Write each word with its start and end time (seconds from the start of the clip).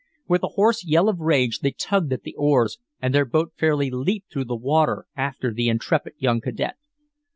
With 0.27 0.41
a 0.41 0.47
hoarse 0.47 0.83
yell 0.83 1.09
of 1.09 1.19
rage 1.19 1.59
they 1.59 1.69
tugged 1.73 2.11
at 2.11 2.23
the 2.23 2.33
oars 2.35 2.79
and 3.03 3.13
their 3.13 3.23
boat 3.23 3.53
fairly 3.55 3.91
leaped 3.91 4.33
through 4.33 4.45
the 4.45 4.55
water 4.55 5.05
after 5.15 5.53
the 5.53 5.69
intrepid 5.69 6.13
young 6.17 6.41
cadet. 6.41 6.77